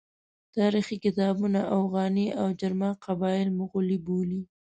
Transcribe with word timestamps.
تاریخي 0.57 0.97
کتابونه 1.05 1.59
اوغاني 1.77 2.27
او 2.41 2.47
جرما 2.59 2.89
قبایل 3.05 3.47
مغول 3.59 3.89
بولي. 4.05 4.41